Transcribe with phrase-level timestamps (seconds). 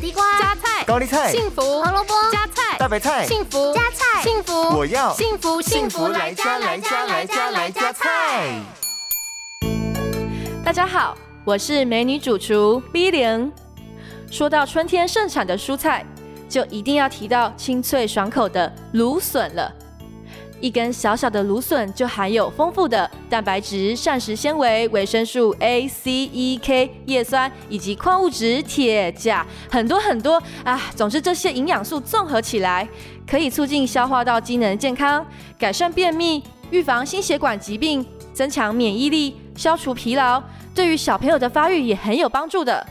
[0.00, 8.58] 地瓜、加菜、高丽菜、幸福、胡萝卜、加菜、大白菜、幸福、加菜、幸福，我要幸福幸福来加来加来加来加菜。
[10.64, 13.52] 大家好，我是美女主厨 B 零。
[14.30, 16.06] 说到春天盛产的蔬菜，
[16.48, 19.70] 就一定要提到清脆爽口的芦笋了。
[20.60, 30.78] 一根小小的芦笋就含有丰富的蛋白质、膳食纤维、维生素 A、C、E、K、叶酸以及矿物质铁、钾，很多很多啊！
[30.94, 32.86] 总之这些营养素综合起来，
[33.26, 35.26] 可以促进消化道机能健康，
[35.58, 38.04] 改善便秘，预防心血管疾病，
[38.34, 40.42] 增强免疫力，消除疲劳，
[40.74, 42.86] 对于小朋友的发育也很有帮助的。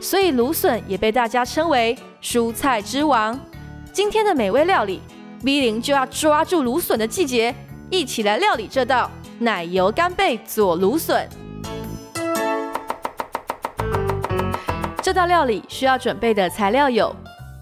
[0.00, 3.38] 所以芦笋也被大家称为蔬菜之王。
[3.92, 5.00] 今天的美味料理。
[5.42, 7.54] V 零就要抓住芦笋的季节，
[7.90, 11.26] 一起来料理这道奶油干贝佐芦笋。
[15.02, 17.14] 这道料理需要准备的材料有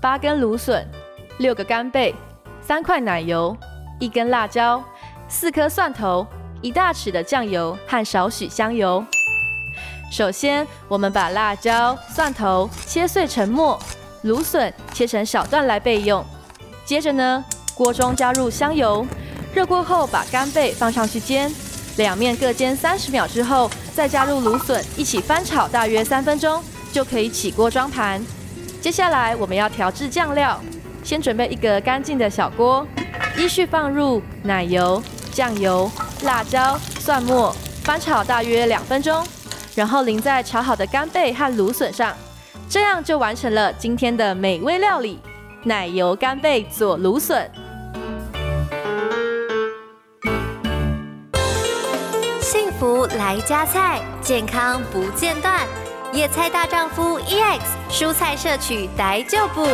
[0.02, 0.84] 八根芦笋、
[1.38, 2.12] 六个干贝、
[2.60, 3.56] 三块奶油、
[4.00, 4.82] 一根辣椒、
[5.28, 6.26] 四颗蒜头、
[6.60, 9.04] 一大匙的酱油和少许香油。
[10.10, 13.78] 首先，我们把辣椒、蒜头切碎成末，
[14.22, 16.24] 芦笋切成小段来备用。
[16.84, 17.44] 接着呢，
[17.78, 19.06] 锅中加入香油，
[19.54, 21.48] 热锅后把干贝放上去煎，
[21.96, 26.60] 两面各煎三十秒之后，再加入芦笋一起翻炒大约三分钟，
[26.92, 28.20] 就可以起锅装盘。
[28.80, 30.60] 接下来我们要调制酱料，
[31.04, 32.84] 先准备一个干净的小锅，
[33.36, 35.88] 依序放入奶油、酱油、
[36.24, 39.24] 辣椒、蒜末，翻炒大约两分钟，
[39.76, 42.12] 然后淋在炒好的干贝和芦笋上，
[42.68, 45.20] 这样就完成了今天的美味料理——
[45.62, 47.48] 奶油干贝佐芦笋。
[52.78, 55.66] 福来加菜，健康不间断。
[56.12, 59.66] 野菜大丈夫 EX，蔬菜摄取来就补。